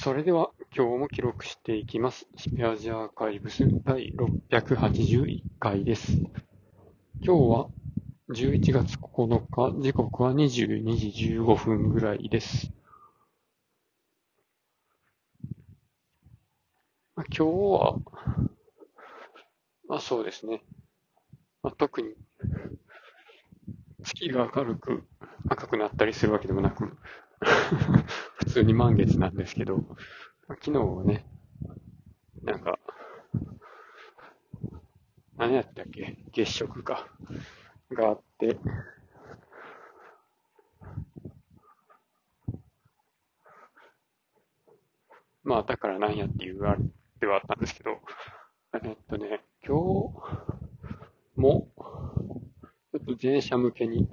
[0.00, 2.28] それでは今日も記録していきます。
[2.36, 4.12] スペアジアーカイブス第
[4.48, 6.12] 681回です。
[6.12, 6.28] 今
[7.20, 7.68] 日は
[8.30, 12.70] 11月9日、時刻は22時15分ぐらいです。
[17.16, 17.98] あ今日は、
[19.88, 20.62] まあそうですね。
[21.60, 22.14] まあ、特に
[24.04, 25.02] 月が明るく
[25.48, 26.96] 赤くなったりするわけでもなく、
[28.48, 29.84] 普通に満月なんですけど、
[30.48, 31.26] 昨日はね、
[32.42, 32.78] なんか、
[35.36, 37.08] 何やったっけ月食か。
[37.92, 38.58] があって、
[45.44, 46.82] まあだからなんやっていうあれ
[47.20, 48.00] ではあったんですけど、
[48.82, 49.76] えっとね、今日
[51.36, 54.08] も、ちょっと全社向けに、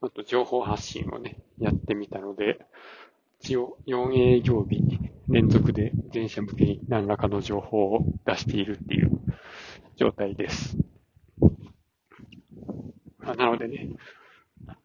[0.00, 2.69] あと情報発信をね、やってみたので、
[3.42, 4.82] 一応4営業日
[5.28, 9.10] 連続で全社向けに何らかの情報を出しているっていう
[9.96, 10.76] 状態です。
[13.18, 13.88] まあなのでね、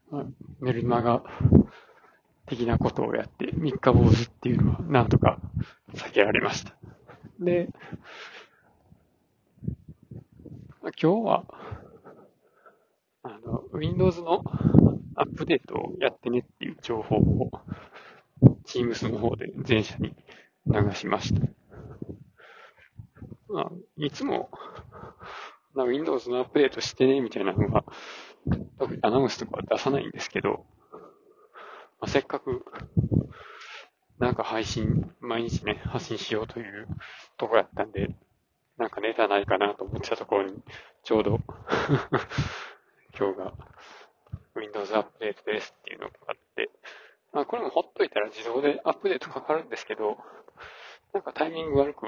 [0.09, 0.25] まあ
[0.61, 1.21] メルマガ
[2.45, 5.39] 的なことをやって三日坊主っていうのはなんとか
[5.93, 6.75] 避けられました。
[7.39, 7.67] で、
[10.81, 11.43] まあ今日は、
[13.23, 14.43] あの、Windows の
[15.15, 17.51] アップデートをやってねっていう情報を
[18.75, 20.13] Teams の方で全社に
[20.67, 21.41] 流しました。
[23.47, 24.49] まあ、いつも、
[25.73, 27.85] まあ、Windows のアップデートしてねみたいなのは、
[28.77, 30.99] 特にアナウンスとかは出さないんですけど、ま
[32.01, 32.65] あ、せっかく、
[34.19, 36.87] なんか配信、毎日ね、発信しようという
[37.37, 38.13] ところやったんで、
[38.77, 40.61] なんかネタないかなと思ってたところに、
[41.03, 41.39] ちょうど
[43.17, 43.53] 今日が
[44.55, 46.69] Windows アップデートですっていうのがあって、
[47.35, 50.17] まあこれもほっといたら自動でアップデートかかるんですけど、
[51.13, 52.07] なんかタイミング悪く、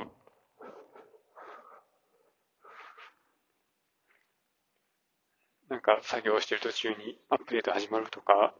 [5.69, 8.55] なんか作業してる途中にアップデート始まるとか、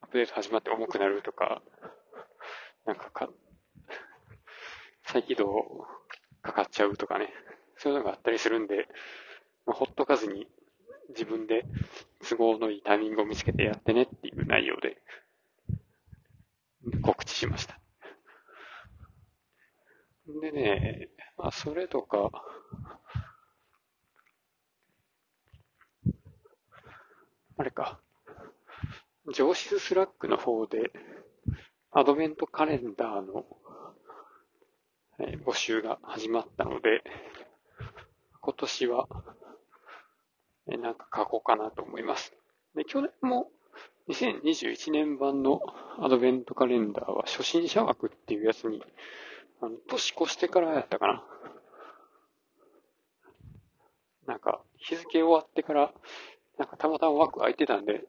[0.00, 1.62] アップデート始まって重くなるとか、
[2.84, 3.28] なんかか、
[5.06, 5.86] 再起動
[6.42, 7.32] かかっちゃうとかね、
[7.76, 8.88] そういうのがあったりするんで、
[9.64, 10.48] まあ、ほっとかずに
[11.10, 11.62] 自分で
[12.28, 15.00] 都合のいいタイミングを見つけてやってねっていう内容で。
[17.02, 17.80] 告知しました。
[20.40, 22.30] でね、まあそれとか、
[27.56, 28.00] あれか、
[29.34, 30.92] 上司スラックの方で
[31.90, 33.44] アドベントカレンダーの
[35.20, 37.02] え募集が始まったので、
[38.40, 39.08] 今年は、
[40.70, 42.32] えなんか書こうかなと思います。
[42.76, 43.50] で、去年も
[44.08, 45.60] 2021年版の
[46.00, 48.82] アドベントカレンダーは初心者枠っていうやつに、
[49.60, 51.24] あの、年越してからやったかな。
[54.26, 55.92] なんか、日付終わってから、
[56.58, 58.04] なんかたまたま枠空いてたんで、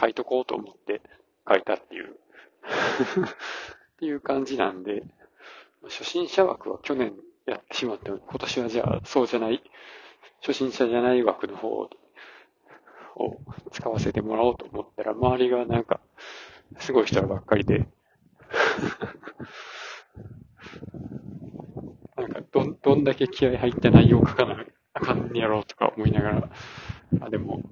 [0.00, 1.00] 書いとこうと思って
[1.48, 5.02] 書いたっていう、 っていう感じなんで、
[5.84, 7.14] 初心者枠は去年
[7.46, 9.62] やってしまったので、今年はじゃあそうじゃない、
[10.40, 11.88] 初心者じゃない枠の方
[13.20, 13.40] を
[13.72, 16.00] 使わせてもらおうと思ったら、周りがなんか、
[16.78, 17.86] すごい人ばっかりで、
[22.16, 24.64] なんかどん、どんだけ気合入った内容を書かな
[24.94, 26.48] あかんねやろうとか思いながら、
[27.20, 27.62] あ、でも、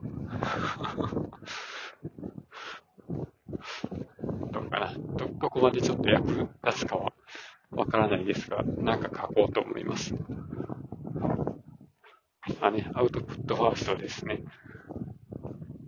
[4.50, 7.12] どうかな、ど、こまでちょっと役立つかは
[7.70, 10.14] わからないですが、なんか書こうと思います。
[12.60, 14.42] まあね、アウトプットファーストですね。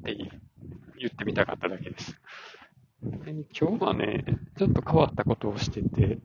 [0.05, 0.17] って
[0.99, 2.21] 言ってみたかっただけです。
[3.03, 4.25] で今日はね、
[4.59, 6.19] ちょっと変わったことをしてて、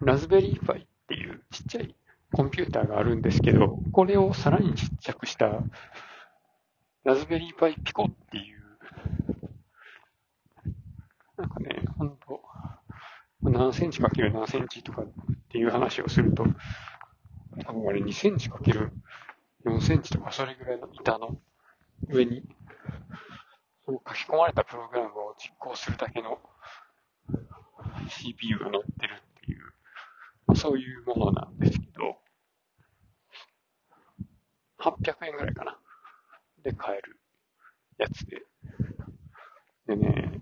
[0.00, 1.94] ラズベリーパイっていうちっちゃい
[2.32, 5.62] コンピューターがあるんですけど、これをさらにちっちゃくした
[7.04, 8.58] ラズベリーパイピコっていう、
[11.36, 12.42] なんかね、ほんと、
[13.42, 15.06] 何センチかける何センチとかっ
[15.48, 16.44] ていう話をすると、
[17.64, 18.92] 多分あれ2センチかける
[19.68, 21.36] 4センチとかそれぐらいの板の
[22.08, 22.42] 上に、
[23.84, 26.38] その書き込まれたプログラムを実行するだけの
[28.08, 32.16] CPU が乗ってるっていう、そういうものなんですけど、
[34.80, 35.78] 800円ぐらいかな。
[36.62, 37.20] で買える
[37.98, 38.42] やつで。
[39.86, 40.40] でね、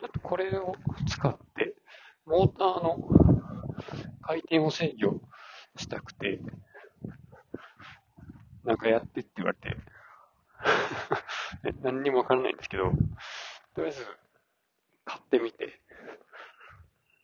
[0.00, 0.74] ちょっとこれを
[1.06, 1.74] 使って、
[2.26, 2.98] モーターの
[4.22, 5.20] 回転を制御
[5.76, 6.40] したくて、
[8.64, 9.76] なんかやってって言われて、
[11.82, 12.92] 何にもわからないんですけど、
[13.74, 14.06] とりあえず
[15.04, 15.80] 買ってみて、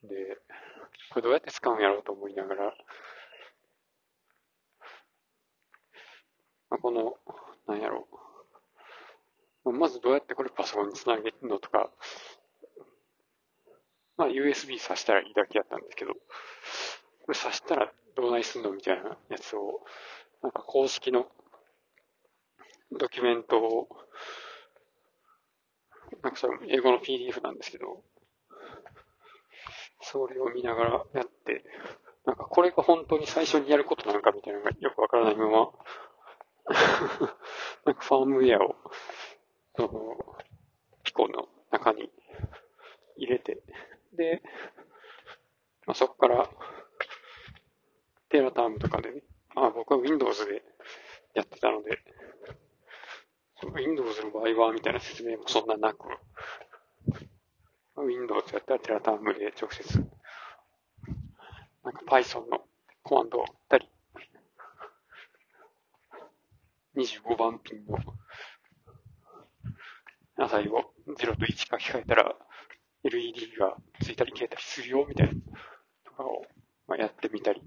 [0.02, 0.38] で、
[1.10, 2.74] これどうやって使うんやろうと思いながら、
[6.70, 7.18] まあ、この、
[7.66, 8.06] なんやろ。
[9.64, 9.72] う。
[9.72, 11.90] まずどうやってこれパソコンにつなげるのとか、
[14.16, 16.18] まあ USB 挿したらいいだけやったんですけど、こ
[17.32, 19.80] れ挿したらどうないすんのみたいなやつを、
[20.42, 21.26] なんか公式の
[22.92, 23.88] ドキュメントを、
[26.22, 28.02] なんかそれ英語の PDF なんですけど、
[30.00, 31.64] それを見ながらやって、
[32.24, 35.70] なんかこれが本当に最初にやることなのかみたいなのがよくわからないまま、
[37.84, 38.76] なんかファームウェアを、
[39.76, 40.36] その、
[41.02, 42.10] ピコの中に
[43.16, 43.62] 入れて、
[44.12, 44.42] で、
[45.86, 46.48] まあ、そこから、
[48.28, 49.22] テラタームとかでね、
[49.66, 50.62] あ僕は Windows で
[51.34, 51.98] やってたので、
[53.74, 56.06] Windows の場合は、みたいな説明もそんななく、
[57.96, 59.98] Windows やったらテラタームで直接、
[61.84, 62.64] なんか Python の
[63.02, 63.88] コマンドを打ったり、
[66.96, 67.98] 25番ピンの
[70.36, 72.36] 値を0と1書き換えたら
[73.04, 75.32] LED がついたり消えたりするよみたいな
[76.04, 76.44] とかを、
[76.96, 77.62] やってみたり、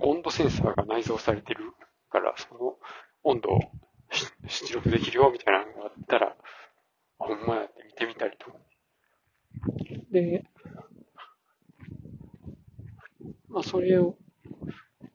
[0.00, 1.72] 温度センサーが内蔵されてる
[2.10, 2.76] から、その
[3.24, 3.60] 温度を
[4.46, 6.36] 出力できるよみたいなのがあったら、
[7.18, 8.58] ほんまやって見てみたりとか。
[10.10, 10.44] で、
[13.48, 14.16] まあそれを、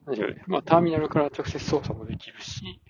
[0.05, 0.43] 何でしょうね。
[0.47, 2.81] まあターミナルから直接操作もできるし、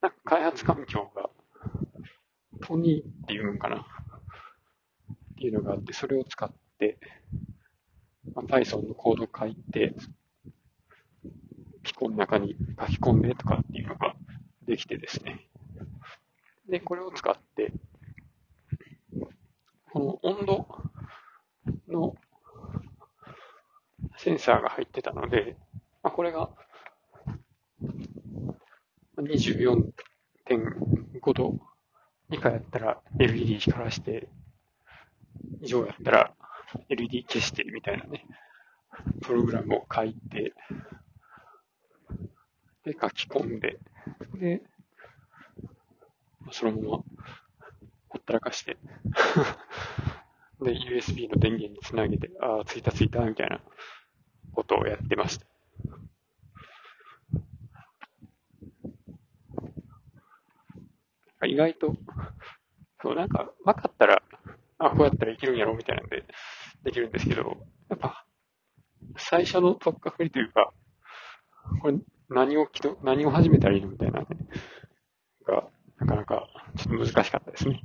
[0.00, 1.30] なんか開発環境が、
[2.62, 3.84] トニーっていうのかなっ
[5.38, 6.98] ていうのがあって、それを使って、
[8.34, 9.94] まあ、Python のコード書いて、
[11.82, 14.14] ピコの中に書き込んでとかっていうのが
[14.66, 15.46] できてですね。
[16.68, 17.72] で、これを使って、
[19.92, 20.68] この温度
[21.88, 22.14] の
[24.16, 25.56] センサーが入ってたので、
[26.02, 26.50] まあ、これが
[29.18, 31.58] 24.5度
[32.30, 34.28] 以下やったら LED 光らして、
[35.62, 36.34] 以上やったら
[36.88, 38.24] LED 消してみたいなね、
[39.22, 40.54] プログラムを書いて、
[42.84, 43.78] で、書き込んで、
[44.38, 44.62] で、
[46.52, 47.04] そのまま
[48.08, 48.76] ほったらかして
[50.60, 53.60] で、USB の電源につなげて、ああ、ついたついた、みたいな
[54.52, 55.46] ことをやってました。
[61.46, 61.96] 意外と、
[63.02, 64.22] そう、なんか、分かったら、
[64.78, 66.24] あ、こうやったらいけるんやろ、みたいなんで、
[66.84, 67.56] できるんですけど、
[67.88, 68.26] やっぱ、
[69.16, 70.72] 最初のとっかかりというか、
[71.80, 71.94] これ、
[72.30, 74.26] 何をきと、何を始めたらいいのみたいなね、
[75.44, 75.64] が、
[75.98, 76.46] なかなか、
[76.76, 77.82] ちょっと難しかったですね。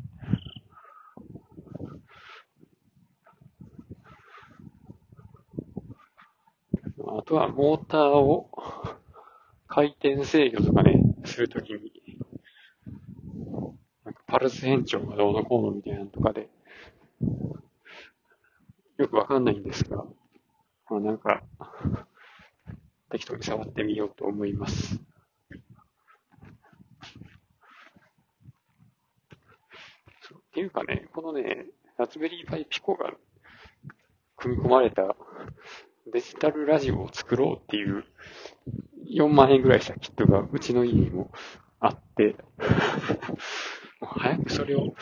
[7.08, 8.52] あとは、モーターを
[9.68, 11.92] 回転制御とかね、するときに、
[14.04, 16.50] なんかパルス変調がどうのこうのみたいなのとかで、
[18.98, 20.06] よくわかんないんですが、
[20.90, 21.42] まあ、なんか、
[23.16, 24.96] 適当に触ってみようと思います。
[24.96, 25.00] っ
[30.54, 31.66] ていうかね、このね、
[31.98, 33.14] ラズベリーパイピコが
[34.36, 35.16] 組み込まれた
[36.12, 38.04] デジタルラジオを作ろうっていう
[39.10, 41.32] 4万円ぐらいしたキットがうちの家にも
[41.80, 42.36] あって
[44.02, 44.94] もう早くそれを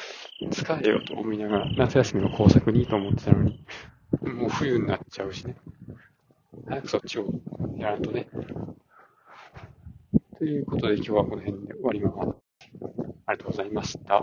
[0.52, 3.66] 使えよと思いながら、夏休みの工作にいいと思ってたのに、
[4.22, 5.56] もう冬になっちゃうしね。
[6.68, 7.26] 早くそっちを
[7.84, 8.30] やらんとね。
[10.38, 12.16] ということで今日はこの辺で終わります。
[13.26, 14.22] ありがとうございました。